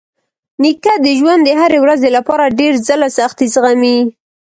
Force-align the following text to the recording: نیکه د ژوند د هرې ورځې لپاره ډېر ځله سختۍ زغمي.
نیکه 0.61 0.93
د 1.05 1.07
ژوند 1.19 1.41
د 1.45 1.49
هرې 1.61 1.79
ورځې 1.81 2.09
لپاره 2.17 2.53
ډېر 2.59 2.73
ځله 2.87 3.07
سختۍ 3.17 3.47
زغمي. 3.55 3.97